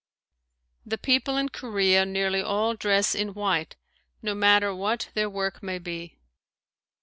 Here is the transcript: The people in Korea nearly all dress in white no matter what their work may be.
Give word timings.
The 0.83 0.97
people 0.97 1.37
in 1.37 1.49
Korea 1.49 2.07
nearly 2.07 2.41
all 2.41 2.73
dress 2.73 3.13
in 3.13 3.35
white 3.35 3.75
no 4.23 4.33
matter 4.33 4.73
what 4.73 5.09
their 5.13 5.29
work 5.29 5.61
may 5.61 5.77
be. 5.77 6.17